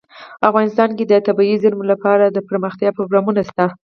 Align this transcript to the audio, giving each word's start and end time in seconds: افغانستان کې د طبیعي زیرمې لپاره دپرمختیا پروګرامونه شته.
افغانستان 0.49 0.89
کې 0.97 1.03
د 1.07 1.13
طبیعي 1.27 1.55
زیرمې 1.63 1.85
لپاره 1.93 2.23
دپرمختیا 2.37 2.89
پروګرامونه 2.97 3.41
شته. 3.49 3.65